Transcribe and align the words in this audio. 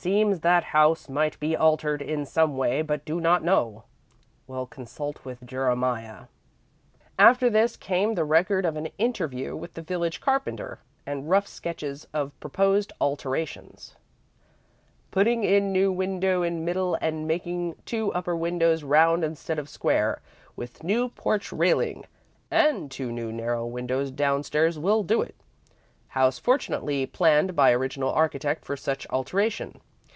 "Seems 0.00 0.42
that 0.42 0.62
house 0.62 1.08
might 1.08 1.40
be 1.40 1.56
altered 1.56 2.00
in 2.00 2.24
some 2.24 2.56
way, 2.56 2.82
but 2.82 3.04
do 3.04 3.20
not 3.20 3.42
know. 3.42 3.82
Will 4.46 4.64
consult 4.64 5.24
with 5.24 5.44
Jeremiah." 5.44 6.26
After 7.18 7.50
this 7.50 7.76
came 7.76 8.14
the 8.14 8.22
record 8.24 8.64
of 8.64 8.76
an 8.76 8.90
interview 8.96 9.56
with 9.56 9.74
the 9.74 9.82
village 9.82 10.20
carpenter, 10.20 10.78
and 11.04 11.28
rough 11.28 11.48
sketches 11.48 12.06
of 12.14 12.38
proposed 12.38 12.92
alterations. 13.00 13.96
"Putting 15.10 15.42
in 15.42 15.72
new 15.72 15.90
window 15.90 16.44
in 16.44 16.64
middle 16.64 16.94
and 17.00 17.26
making 17.26 17.74
two 17.84 18.12
upper 18.12 18.36
windows 18.36 18.84
round 18.84 19.24
instead 19.24 19.58
of 19.58 19.68
square, 19.68 20.22
with 20.54 20.84
new 20.84 21.08
porch 21.08 21.50
railing 21.50 22.04
and 22.52 22.88
two 22.88 23.10
new 23.10 23.32
narrow 23.32 23.66
windows 23.66 24.12
downstairs 24.12 24.78
will 24.78 25.02
do 25.02 25.22
it. 25.22 25.34
House 26.12 26.38
fortunately 26.38 27.04
planned 27.04 27.56
by 27.56 27.72
original 27.72 28.10
architect 28.12 28.64
for 28.64 28.76
such 28.76 29.04
alteration. 29.10 29.80